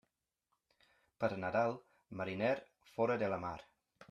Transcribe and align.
Per 1.25 1.29
Nadal, 1.43 1.75
mariner 2.23 2.55
fora 2.97 3.21
de 3.27 3.31
la 3.37 3.41
mar. 3.47 3.55